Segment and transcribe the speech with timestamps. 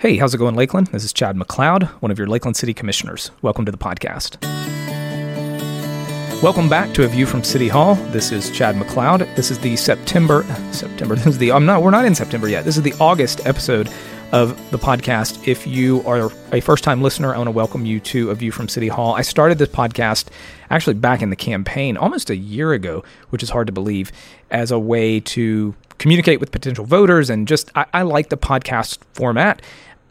[0.00, 0.86] Hey, how's it going, Lakeland?
[0.86, 3.32] This is Chad McLeod, one of your Lakeland City Commissioners.
[3.42, 4.42] Welcome to the podcast.
[6.42, 7.96] Welcome back to a view from City Hall.
[8.10, 9.36] This is Chad McLeod.
[9.36, 11.14] This is the September September.
[11.16, 12.64] This is the I'm not we're not in September yet.
[12.64, 13.90] This is the August episode
[14.32, 15.46] of the podcast.
[15.46, 18.70] If you are a first-time listener, I want to welcome you to a view from
[18.70, 19.14] City Hall.
[19.14, 20.28] I started this podcast
[20.70, 24.12] actually back in the campaign almost a year ago, which is hard to believe,
[24.50, 29.00] as a way to communicate with potential voters and just I, I like the podcast
[29.12, 29.60] format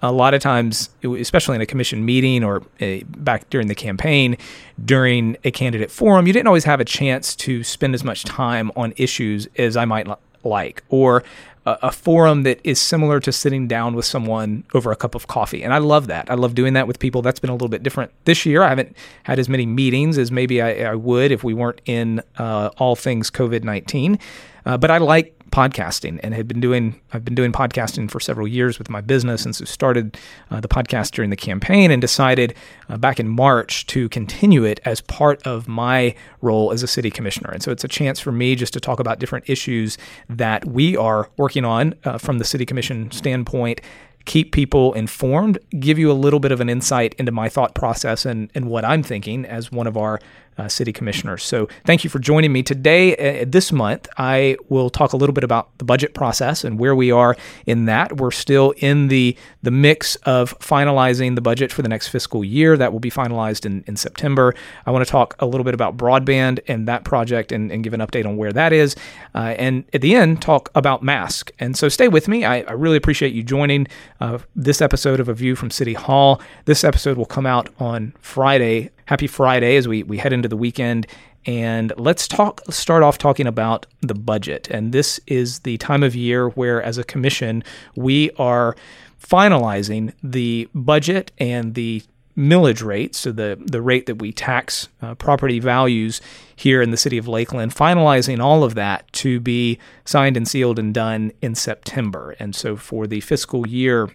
[0.01, 4.37] a lot of times, especially in a commission meeting or a, back during the campaign,
[4.83, 8.71] during a candidate forum, you didn't always have a chance to spend as much time
[8.75, 10.07] on issues as I might
[10.43, 11.23] like, or
[11.65, 15.27] a, a, forum that is similar to sitting down with someone over a cup of
[15.27, 15.63] coffee.
[15.63, 16.29] And I love that.
[16.31, 17.21] I love doing that with people.
[17.21, 18.63] That's been a little bit different this year.
[18.63, 22.21] I haven't had as many meetings as maybe I, I would if we weren't in
[22.37, 24.17] uh, all things COVID 19.
[24.65, 28.47] Uh, but I like podcasting and had been doing I've been doing podcasting for several
[28.47, 30.17] years with my business and so started
[30.51, 32.55] uh, the podcast during the campaign and decided
[32.87, 37.11] uh, back in March to continue it as part of my role as a city
[37.11, 37.49] commissioner.
[37.51, 39.97] And so it's a chance for me just to talk about different issues
[40.29, 43.81] that we are working on uh, from the city commission standpoint
[44.25, 48.25] keep people informed, give you a little bit of an insight into my thought process
[48.25, 50.19] and, and what I'm thinking as one of our
[50.59, 51.43] uh, city commissioners.
[51.43, 53.15] So thank you for joining me today.
[53.15, 56.95] Uh, this month, I will talk a little bit about the budget process and where
[56.95, 58.17] we are in that.
[58.17, 62.77] We're still in the the mix of finalizing the budget for the next fiscal year.
[62.77, 64.53] That will be finalized in, in September.
[64.85, 67.93] I want to talk a little bit about broadband and that project and, and give
[67.93, 68.95] an update on where that is.
[69.33, 71.51] Uh, and at the end, talk about mask.
[71.59, 72.45] And so stay with me.
[72.45, 73.87] I, I really appreciate you joining
[74.19, 76.41] uh, this episode of A View from City Hall.
[76.65, 80.55] This episode will come out on Friday, happy Friday as we, we head into the
[80.55, 81.07] weekend.
[81.47, 84.67] And let's talk start off talking about the budget.
[84.69, 87.63] And this is the time of year where as a commission
[87.95, 88.75] we are
[89.19, 92.03] finalizing the budget and the
[92.37, 96.21] millage rate, so the, the rate that we tax uh, property values
[96.55, 100.77] here in the city of Lakeland, finalizing all of that to be signed and sealed
[100.77, 102.35] and done in September.
[102.39, 104.11] And so for the fiscal year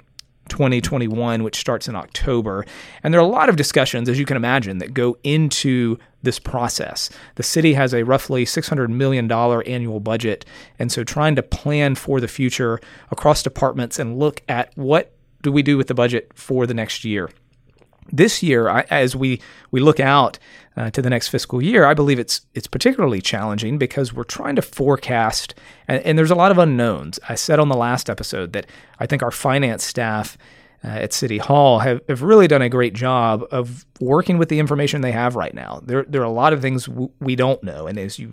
[0.49, 2.65] 2021, which starts in October.
[3.03, 6.39] And there are a lot of discussions, as you can imagine, that go into this
[6.39, 7.11] process.
[7.37, 10.45] The city has a roughly $600 million annual budget.
[10.79, 15.13] And so trying to plan for the future across departments and look at what
[15.43, 17.31] do we do with the budget for the next year.
[18.13, 19.41] This year, as we,
[19.71, 20.39] we look out
[20.77, 24.57] uh, to the next fiscal year, I believe it's it's particularly challenging because we're trying
[24.57, 25.55] to forecast,
[25.87, 27.21] and, and, there's a lot of unknowns.
[27.29, 28.67] I said on the last episode that
[28.99, 30.37] I think our finance staff
[30.85, 34.59] uh, at City Hall have, have really done a great job of working with the
[34.59, 35.81] information they have right now.
[35.85, 38.33] There there are a lot of things w- we don't know, and as you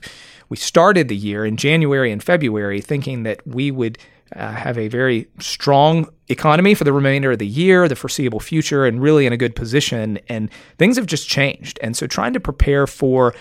[0.49, 3.99] we started the year in January and February thinking that we would
[4.35, 8.85] uh, have a very strong economy for the remainder of the year, the foreseeable future,
[8.85, 10.19] and really in a good position.
[10.27, 11.79] And things have just changed.
[11.81, 13.33] And so trying to prepare for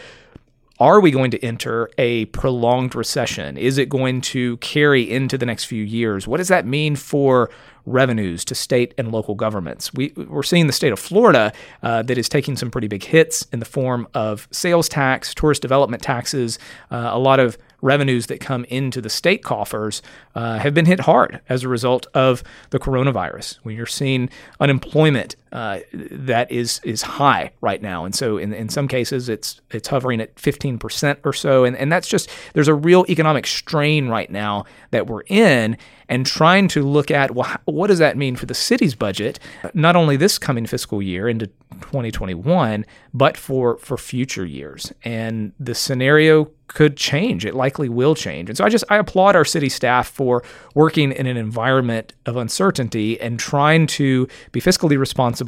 [0.80, 3.58] are we going to enter a prolonged recession?
[3.58, 6.26] Is it going to carry into the next few years?
[6.26, 7.50] What does that mean for
[7.84, 9.92] revenues to state and local governments?
[9.92, 11.52] We, we're seeing the state of Florida
[11.82, 15.60] uh, that is taking some pretty big hits in the form of sales tax, tourist
[15.60, 16.58] development taxes,
[16.90, 20.02] uh, a lot of revenues that come into the state coffers
[20.34, 23.58] uh, have been hit hard as a result of the coronavirus.
[23.62, 28.68] When you're seeing unemployment uh, that is is high right now, and so in, in
[28.68, 32.74] some cases it's it's hovering at 15% or so, and and that's just there's a
[32.74, 35.76] real economic strain right now that we're in,
[36.08, 39.40] and trying to look at well what does that mean for the city's budget,
[39.74, 41.46] not only this coming fiscal year into
[41.80, 47.44] 2021, but for for future years, and the scenario could change.
[47.44, 48.48] It likely will change.
[48.48, 50.44] And so I just I applaud our city staff for
[50.74, 55.39] working in an environment of uncertainty and trying to be fiscally responsible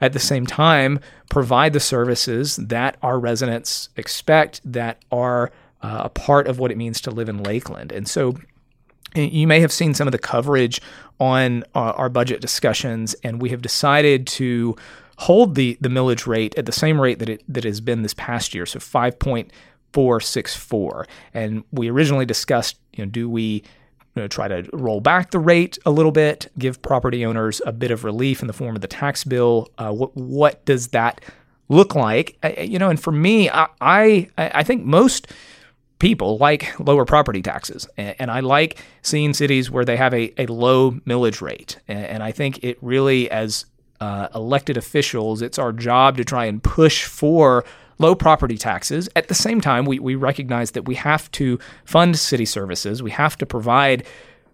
[0.00, 5.50] at the same time provide the services that our residents expect that are
[5.82, 7.92] uh, a part of what it means to live in Lakeland.
[7.92, 8.36] And so
[9.14, 10.80] you may have seen some of the coverage
[11.18, 14.74] on uh, our budget discussions and we have decided to
[15.18, 18.12] hold the the millage rate at the same rate that it that has been this
[18.14, 21.06] past year so 5.464.
[21.32, 23.64] And we originally discussed, you know, do we
[24.16, 27.72] you know, try to roll back the rate a little bit, give property owners a
[27.72, 29.68] bit of relief in the form of the tax bill?
[29.78, 31.20] Uh, what what does that
[31.68, 32.38] look like?
[32.42, 35.28] Uh, you know, and for me, I I, I think most
[35.98, 37.88] people like lower property taxes.
[37.96, 41.78] And, I like seeing cities where they have a, a low millage rate.
[41.88, 43.64] And, I think it really, as
[44.00, 47.64] uh, elected officials, it's our job to try and push for
[47.98, 49.08] low property taxes.
[49.16, 53.02] At the same time, we, we recognize that we have to fund city services.
[53.02, 54.06] We have to provide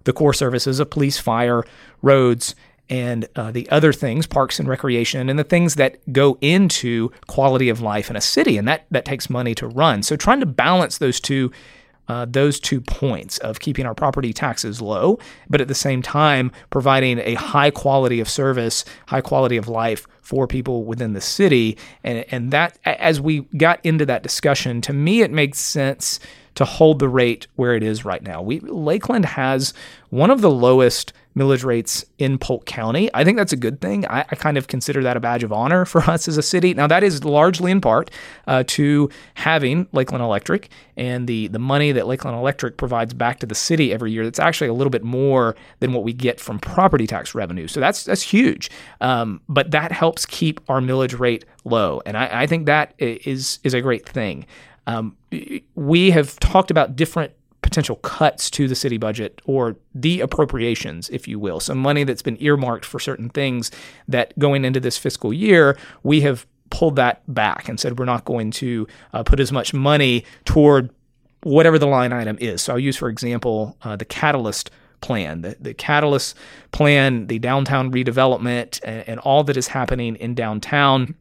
[0.04, 1.64] the core services of police, fire,
[2.02, 2.54] roads,
[2.88, 7.68] and uh, the other things, parks and recreation, and the things that go into quality
[7.68, 10.02] of life in a city, and that that takes money to run.
[10.02, 11.50] So trying to balance those two.
[12.08, 15.18] Uh, those two points of keeping our property taxes low,
[15.48, 20.06] but at the same time providing a high quality of service, high quality of life
[20.20, 21.78] for people within the city.
[22.02, 26.18] And, and that, as we got into that discussion, to me, it makes sense
[26.54, 28.42] to hold the rate where it is right now.
[28.42, 29.74] We Lakeland has
[30.10, 33.08] one of the lowest millage rates in Polk County.
[33.14, 34.06] I think that's a good thing.
[34.06, 36.74] I, I, kind of consider that a badge of honor for us as a city.
[36.74, 38.10] Now, that is largely in part
[38.46, 43.46] uh, to having Lakeland Electric and the, the money that Lakeland Electric provides back to
[43.46, 44.24] the city every year.
[44.24, 47.66] That's actually a little bit more than what we get from property tax revenue.
[47.66, 48.70] So that's that's huge.
[49.00, 53.58] Um, but that helps keep our millage rate low, and I, I think that is
[53.64, 54.46] is a great thing.
[54.86, 55.16] Um,
[55.74, 57.32] we have talked about different
[57.62, 61.60] potential cuts to the city budget or the appropriations, if you will.
[61.60, 63.70] Some money that's been earmarked for certain things
[64.08, 68.24] that going into this fiscal year, we have pulled that back and said we're not
[68.24, 70.90] going to uh, put as much money toward
[71.44, 72.62] whatever the line item is.
[72.62, 74.70] So I'll use, for example, uh, the catalyst
[75.00, 76.36] plan, the, the catalyst
[76.72, 81.14] plan, the downtown redevelopment, and, and all that is happening in downtown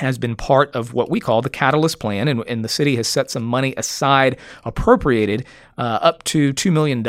[0.00, 3.08] has been part of what we call the Catalyst Plan, and, and the city has
[3.08, 5.46] set some money aside, appropriated
[5.78, 7.02] uh, up to $2 million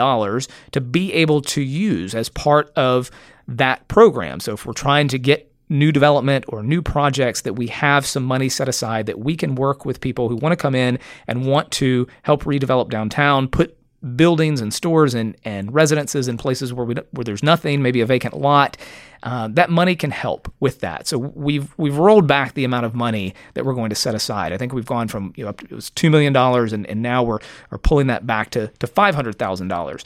[0.71, 3.09] to be able to use as part of
[3.47, 4.39] that program.
[4.39, 8.23] So if we're trying to get new development or new projects that we have some
[8.23, 11.45] money set aside that we can work with people who want to come in and
[11.45, 13.77] want to help redevelop downtown, put
[14.15, 18.05] buildings and stores and, and residences and places where we where there's nothing, maybe a
[18.05, 18.77] vacant lot.
[19.23, 21.07] Uh, that money can help with that.
[21.07, 24.51] So we've we've rolled back the amount of money that we're going to set aside.
[24.51, 27.21] I think we've gone from you know it was two million dollars and, and now
[27.23, 27.39] we're
[27.71, 30.03] are pulling that back to to five hundred thousand uh, dollars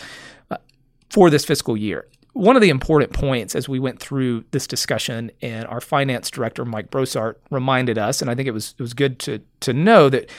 [1.09, 2.07] for this fiscal year.
[2.33, 6.65] One of the important points as we went through this discussion, and our finance director
[6.65, 10.09] Mike Brossart reminded us, and I think it was it was good to to know
[10.09, 10.29] that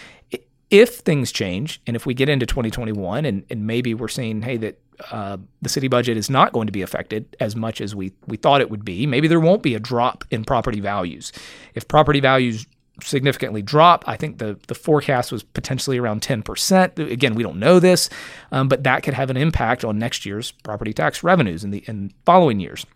[0.70, 4.56] if things change and if we get into 2021 and, and maybe we're seeing, hey,
[4.56, 4.80] that
[5.10, 8.36] uh, the city budget is not going to be affected as much as we, we
[8.36, 11.32] thought it would be, maybe there won't be a drop in property values.
[11.74, 12.66] If property values
[13.02, 16.98] significantly drop, I think the, the forecast was potentially around 10%.
[17.10, 18.08] Again, we don't know this,
[18.52, 21.84] um, but that could have an impact on next year's property tax revenues in the
[21.86, 22.86] in following years.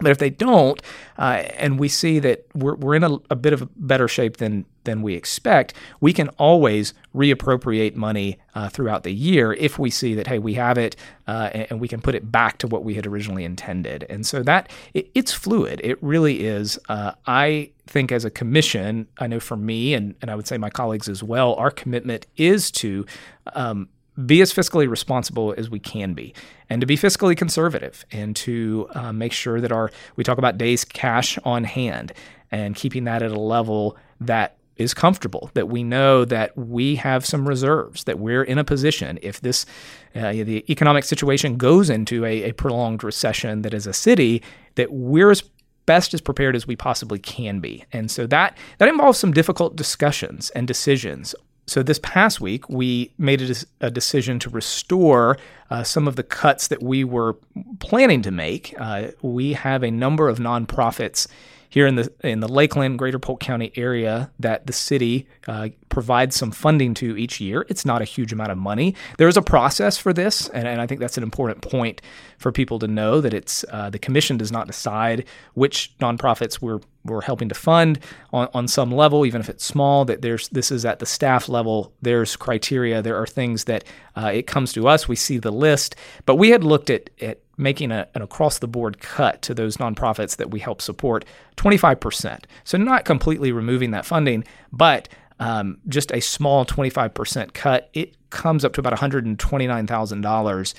[0.00, 0.80] But if they don't,
[1.18, 4.38] uh, and we see that we're, we're in a, a, bit of a better shape
[4.38, 9.90] than than we expect, we can always reappropriate money uh, throughout the year if we
[9.90, 10.96] see that hey we have it
[11.26, 14.04] uh, and, we can put it back to what we had originally intended.
[14.08, 15.80] And so that it, it's fluid.
[15.84, 16.78] It really is.
[16.88, 20.58] Uh, I think as a commission, I know for me and and I would say
[20.58, 23.06] my colleagues as well, our commitment is to
[23.54, 23.88] um,
[24.26, 26.34] be as fiscally responsible as we can be
[26.68, 30.58] and to be fiscally conservative and to uh, make sure that our we talk about
[30.58, 32.12] days cash on hand
[32.50, 37.24] and keeping that at a level that is comfortable that we know that we have
[37.24, 39.66] some reserves that we're in a position if this
[40.14, 44.42] uh, the economic situation goes into a, a prolonged recession that as a city
[44.74, 45.42] that we're as
[45.84, 49.76] best as prepared as we possibly can be and so that that involves some difficult
[49.76, 51.34] discussions and decisions
[51.66, 55.38] so this past week, we made a, a decision to restore
[55.70, 57.36] uh, some of the cuts that we were
[57.78, 58.74] planning to make.
[58.78, 61.28] Uh, we have a number of nonprofits
[61.72, 66.36] here in the in the Lakeland, Greater Polk County area that the city uh, provides
[66.36, 67.64] some funding to each year.
[67.70, 68.94] It's not a huge amount of money.
[69.16, 72.02] There is a process for this, and, and I think that's an important point
[72.36, 75.24] for people to know that it's uh, the commission does not decide
[75.54, 78.00] which nonprofits we're we're helping to fund
[78.34, 80.04] on, on some level, even if it's small.
[80.04, 81.94] That there's this is at the staff level.
[82.02, 83.00] There's criteria.
[83.00, 85.08] There are things that uh, it comes to us.
[85.08, 88.68] We see the list, but we had looked at at making a, an across the
[88.68, 91.24] board cut to those nonprofits that we help support
[91.56, 92.44] 25%.
[92.64, 95.08] So, not completely removing that funding, but
[95.40, 97.90] um, just a small 25% cut.
[97.94, 100.74] It comes up to about $129,000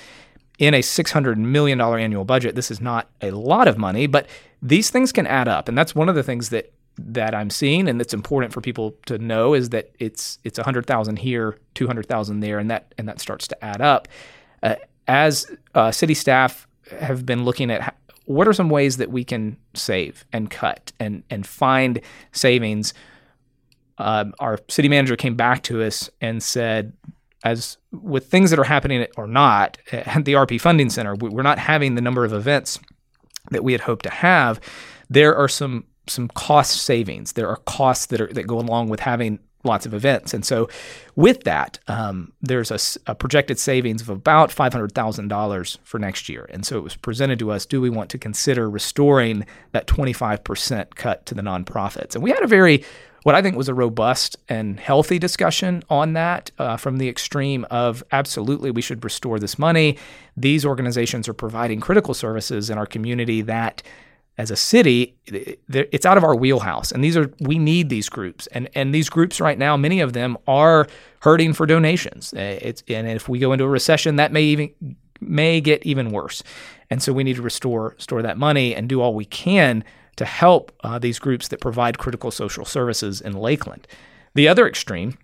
[0.58, 2.54] in a $600 million annual budget.
[2.54, 4.26] This is not a lot of money, but
[4.62, 5.68] these things can add up.
[5.68, 8.94] And that's one of the things that that I'm seeing and that's important for people
[9.06, 13.48] to know is that it's it's 100,000 here, 200,000 there and that and that starts
[13.48, 14.06] to add up.
[14.62, 14.76] Uh,
[15.08, 16.66] as uh, city staff
[17.00, 17.96] have been looking at
[18.26, 22.00] what are some ways that we can save and cut and and find
[22.32, 22.94] savings.
[23.98, 26.92] Uh, our city manager came back to us and said,
[27.44, 31.58] as with things that are happening or not at the RP Funding Center, we're not
[31.58, 32.80] having the number of events
[33.50, 34.60] that we had hoped to have.
[35.10, 37.32] There are some some cost savings.
[37.32, 40.34] There are costs that are that go along with having lots of events.
[40.34, 40.68] And so,
[41.16, 46.48] with that, um, there's a, a, projected savings of about $500,000 for next year.
[46.50, 50.94] And so, it was presented to us do we want to consider restoring that 25%
[50.94, 52.14] cut to the nonprofits?
[52.14, 52.84] And we had a very
[53.24, 57.64] what I think was a robust and healthy discussion on that uh, from the extreme
[57.70, 59.96] of absolutely we should restore this money.
[60.36, 63.82] These organizations are providing critical services in our community that
[64.36, 66.90] as a city, it's out of our wheelhouse.
[66.90, 70.12] And these are we need these groups, and and these groups right now, many of
[70.12, 70.86] them are
[71.20, 72.34] hurting for donations.
[72.34, 76.10] Uh, it's and if we go into a recession, that may even may get even
[76.10, 76.42] worse.
[76.90, 79.84] And so we need to restore store that money and do all we can
[80.16, 83.86] to help uh, these groups that provide critical social services in Lakeland.
[84.34, 85.16] The other extreme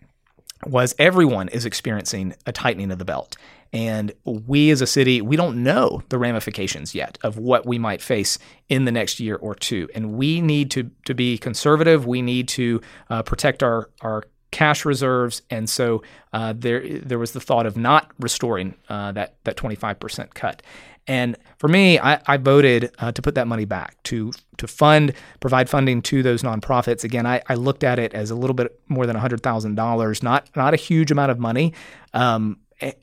[0.66, 3.36] was everyone is experiencing a tightening of the belt.
[3.72, 8.02] And we as a city, we don't know the ramifications yet of what we might
[8.02, 9.88] face in the next year or two.
[9.94, 12.06] And we need to, to be conservative.
[12.06, 15.42] We need to uh, protect our, our cash reserves.
[15.50, 20.34] And so uh, there, there was the thought of not restoring uh, that, that 25%
[20.34, 20.62] cut.
[21.06, 25.14] And for me, I, I voted uh, to put that money back to to fund,
[25.40, 27.02] provide funding to those nonprofits.
[27.02, 30.22] Again, I, I looked at it as a little bit more than hundred thousand dollars,
[30.22, 31.72] not not a huge amount of money.
[32.12, 32.58] Um,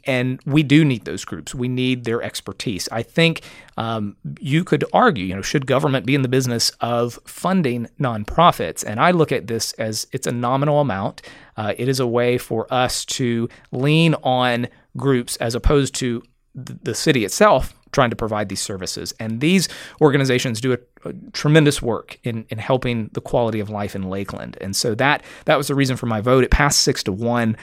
[0.06, 1.54] and we do need those groups.
[1.54, 2.88] We need their expertise.
[2.92, 3.42] I think
[3.78, 8.84] um, you could argue, you know, should government be in the business of funding nonprofits?
[8.86, 11.22] And I look at this as it's a nominal amount.
[11.56, 16.24] Uh, it is a way for us to lean on groups as opposed to
[16.56, 19.14] the city itself trying to provide these services.
[19.20, 19.70] And these
[20.02, 24.58] organizations do a, a, tremendous work in, in helping the quality of life in Lakeland.
[24.60, 26.44] And so that that was the reason for my vote.
[26.44, 27.58] It passed six to one.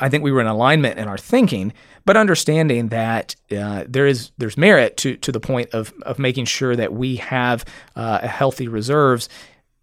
[0.00, 1.72] I think we were in alignment in our thinking,
[2.04, 6.46] but understanding that uh, there is there's merit to to the point of of making
[6.46, 7.64] sure that we have
[7.94, 9.28] uh, healthy reserves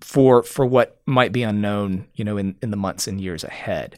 [0.02, 3.98] for for what might be unknown, you know, in in the months and years ahead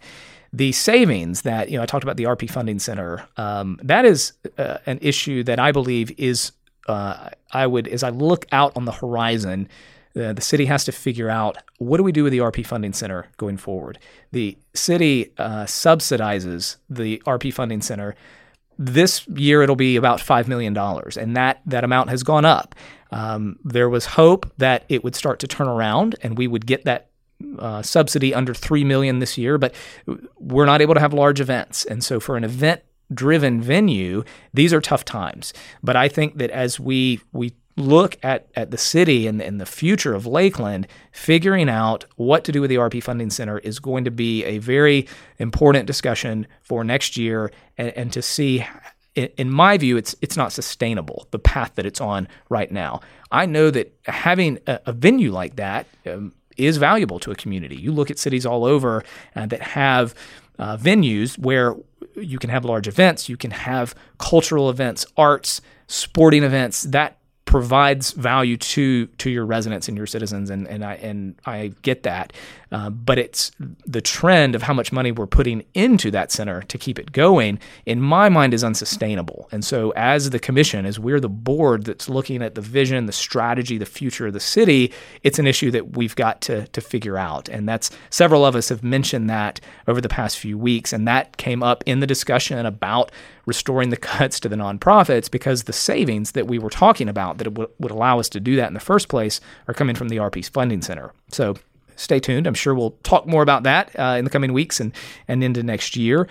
[0.56, 3.28] the savings that you know I talked about the RP Funding Center.
[3.36, 6.54] Um, that is uh, an issue that I believe is
[6.88, 9.68] uh, I would as I look out on the horizon.
[10.16, 12.94] Uh, the city has to figure out what do we do with the RP Funding
[12.94, 14.00] Center going forward.
[14.32, 18.16] The city uh, subsidizes the RP Funding Center.
[18.78, 22.76] This year it'll be about five million dollars, and that that amount has gone up.
[23.12, 26.86] Um, there was hope that it would start to turn around, and we would get
[26.86, 27.10] that
[27.60, 29.74] uh, subsidy under three million this year, but
[30.40, 32.82] we're not able to have large events, and so for an event
[33.14, 35.54] driven venue, these are tough times.
[35.84, 39.66] But I think that as we we look at, at the city and, and the
[39.66, 44.06] future of Lakeland, figuring out what to do with the RP Funding Center is going
[44.06, 45.08] to be a very
[45.40, 48.66] important discussion for next year and, and to see
[49.16, 53.00] in my view, it's it's not sustainable the path that it's on right now.
[53.32, 57.76] I know that having a, a venue like that, um, is valuable to a community.
[57.76, 59.04] You look at cities all over
[59.36, 60.16] uh, that have
[60.58, 61.76] uh, venues where
[62.16, 66.84] you can have large events, you can have cultural events, arts, sporting events.
[66.84, 71.74] That provides value to to your residents and your citizens, and and I and I
[71.84, 72.34] get that,
[72.72, 73.52] uh, but it's
[73.86, 77.60] the trend of how much money we're putting into that center to keep it going.
[77.86, 79.48] In my mind, is unsustainable.
[79.52, 83.14] And so, as the commission, as we're the board that's looking at the vision, the
[83.14, 84.92] strategy, the future of the city,
[85.24, 87.48] it's an issue that we've got to to figure out.
[87.48, 91.38] And that's several of us have mentioned that over the past few weeks, and that
[91.38, 93.12] came up in the discussion about
[93.46, 97.54] restoring the cuts to the nonprofits because the savings that we were talking about that
[97.54, 100.18] would, would allow us to do that in the first place are coming from the
[100.18, 101.14] RP's funding center.
[101.30, 101.56] So
[101.96, 102.48] stay tuned.
[102.48, 104.94] I'm sure we'll talk more about that uh, in the coming weeks and,
[105.28, 106.28] and into next year.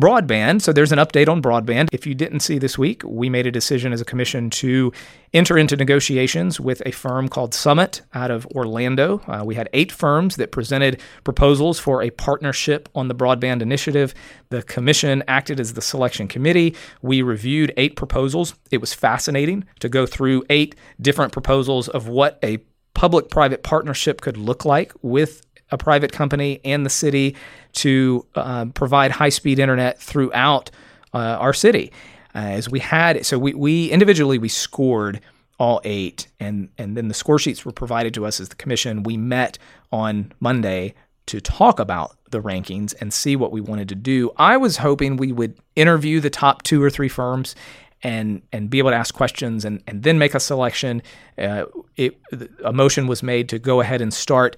[0.00, 0.62] Broadband.
[0.62, 1.88] So there's an update on broadband.
[1.92, 4.90] If you didn't see this week, we made a decision as a commission to
[5.34, 9.20] enter into negotiations with a firm called Summit out of Orlando.
[9.26, 14.14] Uh, we had eight firms that presented proposals for a partnership on the broadband initiative.
[14.48, 16.74] The commission acted as the selection committee.
[17.02, 18.54] We reviewed eight proposals.
[18.70, 22.58] It was fascinating to go through eight different proposals of what a
[22.94, 25.42] public private partnership could look like with
[25.72, 27.34] a private company and the city
[27.72, 30.70] to uh, provide high speed internet throughout
[31.14, 31.92] uh, our city.
[32.34, 35.20] Uh, as we had, so we, we individually we scored
[35.58, 39.02] all eight, and and then the score sheets were provided to us as the commission.
[39.02, 39.58] We met
[39.90, 40.94] on Monday
[41.26, 44.30] to talk about the rankings and see what we wanted to do.
[44.38, 47.54] I was hoping we would interview the top two or three firms
[48.02, 51.02] and and be able to ask questions and, and then make a selection.
[51.38, 52.18] Uh, it,
[52.64, 54.56] a motion was made to go ahead and start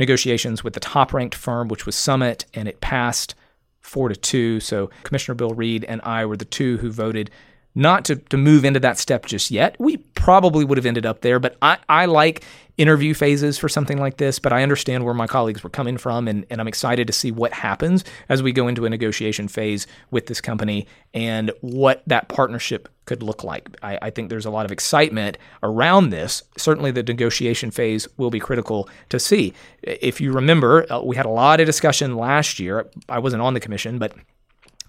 [0.00, 3.36] negotiations with the top ranked firm, which was Summit, and it passed
[3.80, 4.58] four to two.
[4.58, 7.30] So Commissioner Bill Read and I were the two who voted
[7.74, 9.76] not to, to move into that step just yet.
[9.78, 12.44] We probably would have ended up there, but I, I like
[12.76, 16.26] interview phases for something like this, but I understand where my colleagues were coming from,
[16.26, 19.86] and, and I'm excited to see what happens as we go into a negotiation phase
[20.10, 23.68] with this company and what that partnership could look like.
[23.82, 26.42] I, I think there's a lot of excitement around this.
[26.56, 29.52] Certainly, the negotiation phase will be critical to see.
[29.82, 32.88] If you remember, uh, we had a lot of discussion last year.
[33.08, 34.14] I wasn't on the commission, but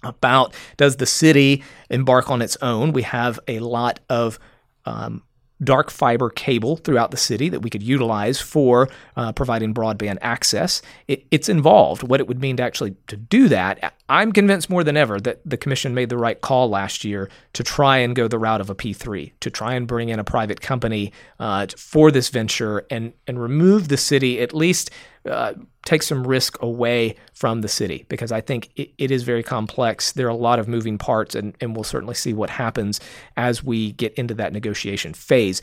[0.04, 2.94] about does the city embark on its own?
[2.94, 4.40] We have a lot of
[4.86, 5.24] um,
[5.64, 10.82] dark fiber cable throughout the city that we could utilize for uh, providing broadband access.
[11.08, 12.04] It, it's involved.
[12.04, 15.42] What it would mean to actually to do that, I'm convinced more than ever that
[15.46, 18.70] the commission made the right call last year to try and go the route of
[18.70, 23.14] a P3, to try and bring in a private company uh, for this venture and
[23.28, 24.90] and remove the city at least
[25.26, 25.54] uh,
[25.86, 30.12] take some risk away from the city because I think it, it is very complex.
[30.14, 33.00] There are a lot of moving parts, and, and we'll certainly see what happens
[33.38, 35.62] as we get into that negotiation phase.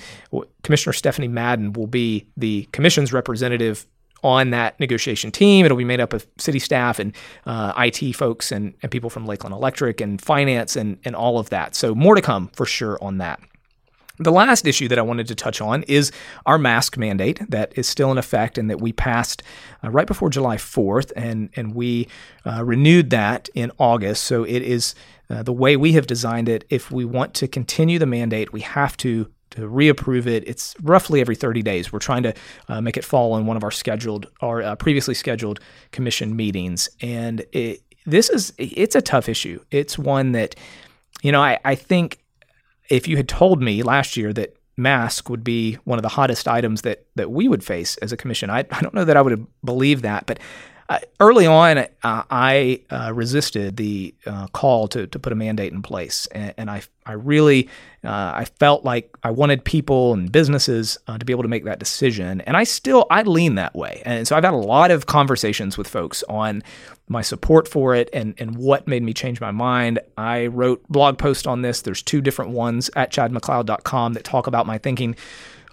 [0.62, 3.86] Commissioner Stephanie Madden will be the commission's representative
[4.22, 5.64] on that negotiation team.
[5.64, 7.14] It'll be made up of city staff and
[7.46, 11.50] uh, IT folks and, and people from Lakeland Electric and finance and, and all of
[11.50, 11.74] that.
[11.74, 13.40] So, more to come for sure on that.
[14.18, 16.10] The last issue that I wanted to touch on is
[16.44, 19.42] our mask mandate that is still in effect and that we passed
[19.84, 22.08] uh, right before July 4th, and, and we
[22.44, 24.24] uh, renewed that in August.
[24.24, 24.94] So it is
[25.30, 26.64] uh, the way we have designed it.
[26.68, 30.46] If we want to continue the mandate, we have to to reapprove it.
[30.46, 31.90] It's roughly every 30 days.
[31.90, 32.34] We're trying to
[32.68, 35.58] uh, make it fall on one of our scheduled or uh, previously scheduled
[35.90, 39.60] commission meetings, and it, this is it's a tough issue.
[39.70, 40.54] It's one that
[41.22, 42.18] you know I, I think
[42.88, 46.46] if you had told me last year that mask would be one of the hottest
[46.46, 49.22] items that that we would face as a commission, I, I don't know that I
[49.22, 50.38] would have believed that, but
[50.90, 55.72] uh, early on, uh, I uh, resisted the uh, call to, to put a mandate
[55.72, 57.68] in place, and, and I I really
[58.04, 61.64] uh, I felt like I wanted people and businesses uh, to be able to make
[61.64, 64.90] that decision, and I still I lean that way, and so I've had a lot
[64.90, 66.62] of conversations with folks on
[67.06, 69.98] my support for it and and what made me change my mind.
[70.16, 71.82] I wrote blog posts on this.
[71.82, 75.16] There's two different ones at chadmcleod.com that talk about my thinking.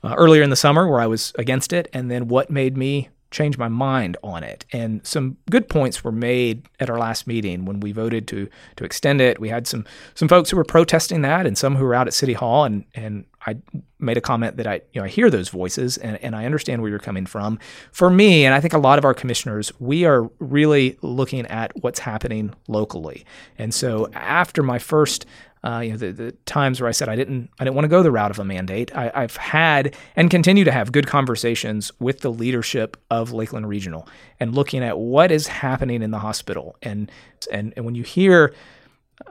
[0.04, 3.58] earlier in the summer, where I was against it, and then what made me change
[3.58, 4.66] my mind on it.
[4.72, 8.84] And some good points were made at our last meeting when we voted to to
[8.86, 9.40] extend it.
[9.40, 12.14] We had some some folks who were protesting that and some who were out at
[12.14, 13.58] City Hall and and I
[14.00, 16.82] made a comment that I you know I hear those voices and, and I understand
[16.82, 17.60] where you're coming from.
[17.92, 21.72] For me, and I think a lot of our commissioners, we are really looking at
[21.82, 23.26] what's happening locally.
[23.58, 25.26] And so after my first
[25.66, 27.90] uh, you know, the, the, times where I said I didn't, I didn't want to
[27.90, 28.96] go the route of a mandate.
[28.96, 34.08] I, have had and continue to have good conversations with the leadership of Lakeland Regional
[34.40, 36.76] and looking at what is happening in the hospital.
[36.84, 37.12] And
[37.52, 38.54] and and when you hear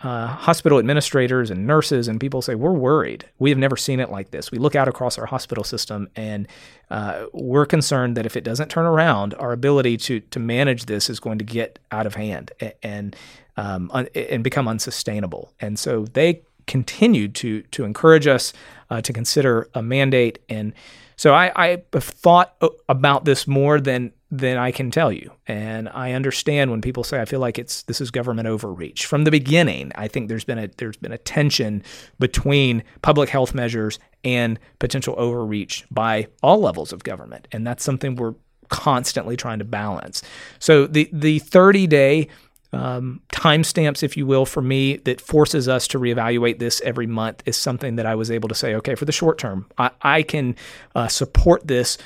[0.03, 4.11] uh, hospital administrators and nurses and people say we're worried, we have never seen it
[4.11, 4.51] like this.
[4.51, 6.49] We look out across our hospital system and
[6.91, 11.11] uh, we're concerned that if it doesn't turn around, our ability to to manage this
[11.11, 12.53] is going to get out of hand.
[12.83, 13.15] And
[13.57, 15.53] um, un- and become unsustainable.
[15.61, 18.53] And so they continued to to encourage us
[18.91, 20.39] uh, to consider a mandate.
[20.49, 20.73] And
[21.17, 22.55] so I, I have thought
[22.89, 25.31] about this more than than I can tell you.
[25.47, 29.07] And I understand when people say I feel like it's this is government overreach.
[29.07, 31.83] From the beginning, I think there's been a there's been a tension
[32.19, 37.47] between public health measures and potential overreach by all levels of government.
[37.53, 38.35] And that's something we're
[38.69, 40.23] constantly trying to balance.
[40.59, 42.29] So the the 30 day
[42.75, 47.43] um, timestamps, if you will, for me that forces us to reevaluate this every month
[47.47, 50.23] is something that I was able to say, okay, for the short term, I, I
[50.23, 50.57] can
[50.95, 51.99] uh, support this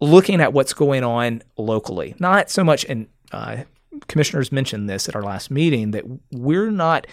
[0.00, 2.14] looking at what's going on locally.
[2.18, 3.58] Not so much, and uh,
[4.08, 7.06] commissioners mentioned this at our last meeting, that we're not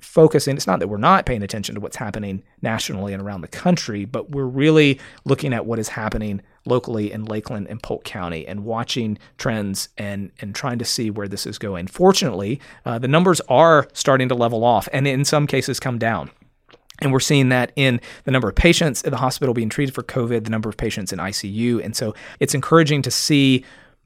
[0.00, 3.48] focusing, it's not that we're not paying attention to what's happening nationally and around the
[3.48, 8.46] country, but we're really looking at what is happening locally in Lakeland and Polk County
[8.46, 11.86] and watching trends and and trying to see where this is going.
[11.86, 16.30] Fortunately, uh, the numbers are starting to level off and in some cases come down.
[17.00, 20.02] And we're seeing that in the number of patients at the hospital being treated for
[20.02, 21.84] COVID, the number of patients in ICU.
[21.84, 23.64] And so it's encouraging to see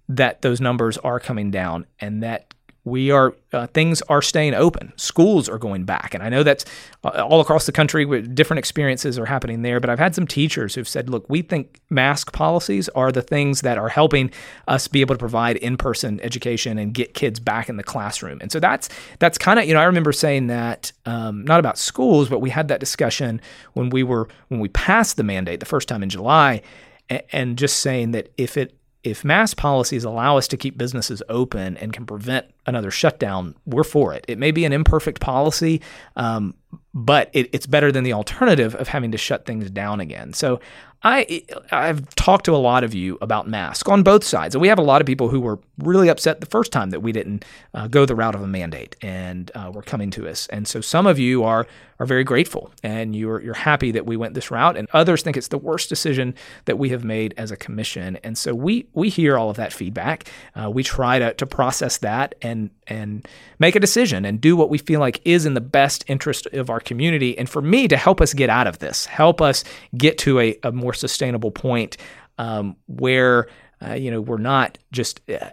[0.08, 2.52] that those numbers are coming down and that
[2.84, 4.92] we are uh, things are staying open.
[4.96, 6.14] Schools are going back.
[6.14, 6.64] And i know that's
[7.04, 10.74] uh, all across the country different experiences are happening there but i've had some teachers
[10.74, 14.30] who've said look we think mask policies are the things that are helping
[14.68, 18.38] us be able to provide in-person education and get kids back in the classroom.
[18.40, 18.88] And so that's
[19.18, 22.50] that's kind of you know i remember saying that um, not about schools but we
[22.50, 23.40] had that discussion
[23.74, 26.62] when we were when we passed the mandate the first time in july
[27.08, 31.22] and, and just saying that if it if mask policies allow us to keep businesses
[31.28, 34.24] open and can prevent another shutdown, we're for it.
[34.28, 35.80] It may be an imperfect policy,
[36.16, 36.54] um,
[36.92, 40.34] but it, it's better than the alternative of having to shut things down again.
[40.34, 40.60] So
[41.02, 44.68] I I've talked to a lot of you about masks on both sides, and we
[44.68, 47.44] have a lot of people who were really upset the first time that we didn't
[47.72, 50.46] uh, go the route of a mandate, and uh, were coming to us.
[50.48, 51.66] And so some of you are
[52.00, 55.36] are very grateful, and you're you're happy that we went this route, and others think
[55.36, 56.34] it's the worst decision
[56.64, 58.16] that we have made as a commission.
[58.24, 60.28] And so we we hear all of that feedback.
[60.56, 64.70] Uh, we try to to process that and and make a decision and do what
[64.70, 67.36] we feel like is in the best interest of our community.
[67.36, 69.62] And for me to help us get out of this, help us
[69.96, 71.98] get to a, a more sustainable point
[72.38, 73.46] um, where
[73.86, 75.50] uh, you know we're not just uh,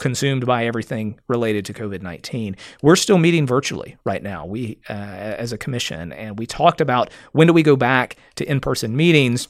[0.00, 2.56] consumed by everything related to COVID 19.
[2.82, 7.10] We're still meeting virtually right now, we uh, as a commission, and we talked about
[7.32, 9.48] when do we go back to in person meetings.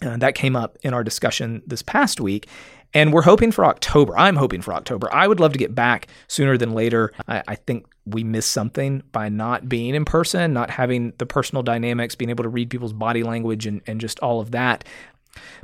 [0.00, 2.46] Uh, that came up in our discussion this past week.
[2.94, 4.16] And we're hoping for October.
[4.16, 5.12] I'm hoping for October.
[5.12, 7.12] I would love to get back sooner than later.
[7.26, 11.62] I, I think we miss something by not being in person, not having the personal
[11.62, 14.84] dynamics, being able to read people's body language and, and just all of that.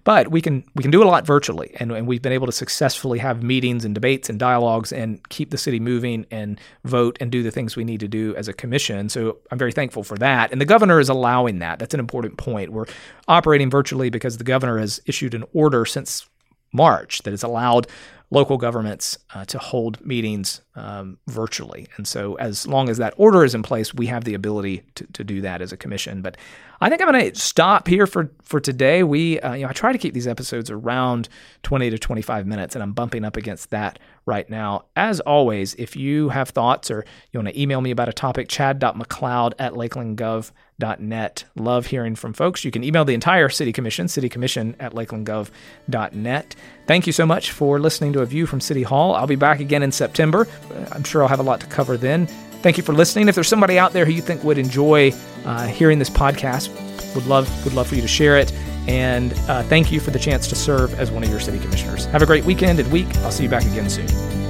[0.04, 2.52] But we can we can do a lot virtually, and, and we've been able to
[2.52, 7.30] successfully have meetings and debates and dialogues and keep the city moving and vote and
[7.30, 9.08] do the things we need to do as a commission.
[9.08, 10.52] So I'm very thankful for that.
[10.52, 11.78] And the governor is allowing that.
[11.78, 12.72] That's an important point.
[12.72, 12.86] We're
[13.28, 16.28] operating virtually because the governor has issued an order since
[16.72, 17.86] March that has allowed
[18.34, 21.86] local governments uh, to hold meetings um, virtually.
[21.96, 25.06] And so, as long as that order is in place, we have the ability to,
[25.06, 26.20] to do that as a commission.
[26.20, 26.36] But
[26.80, 29.02] I think I'm going to stop here for, for today.
[29.02, 31.28] We, uh, you know, I try to keep these episodes around
[31.62, 34.86] 20 to 25 minutes, and I'm bumping up against that right now.
[34.96, 38.48] As always, if you have thoughts or you want to email me about a topic,
[38.48, 39.74] chad.mcleod at
[40.80, 41.44] lakelandgov.net.
[41.56, 42.64] Love hearing from folks.
[42.64, 46.56] You can email the entire City Commission, citycommission at lakelandgov.net.
[46.86, 49.14] Thank you so much for listening to A View from City Hall.
[49.14, 50.46] I'll be back again in September.
[50.92, 52.26] I'm sure I'll have a lot to cover then.
[52.62, 53.28] Thank you for listening.
[53.28, 55.12] If there's somebody out there who you think would enjoy
[55.44, 56.74] uh, hearing this podcast,
[57.14, 58.52] would love would love for you to share it.
[58.86, 62.06] And uh, thank you for the chance to serve as one of your city commissioners.
[62.06, 63.14] Have a great weekend and week.
[63.18, 64.43] I'll see you back again soon.